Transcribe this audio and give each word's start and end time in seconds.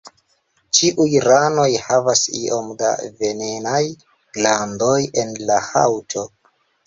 Ĉiuj 0.77 1.17
ranoj 1.25 1.65
havas 1.89 2.21
iom 2.39 2.71
da 2.79 2.95
venenaj 3.19 3.83
glandoj 4.37 4.97
en 5.25 5.37
la 5.51 5.61
haŭto. 5.69 6.25